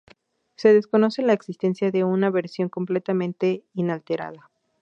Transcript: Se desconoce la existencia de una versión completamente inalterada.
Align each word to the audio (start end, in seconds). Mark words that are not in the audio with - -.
Se 0.55 0.73
desconoce 0.73 1.21
la 1.21 1.33
existencia 1.33 1.91
de 1.91 2.03
una 2.03 2.31
versión 2.31 2.69
completamente 2.69 3.65
inalterada. 3.75 4.49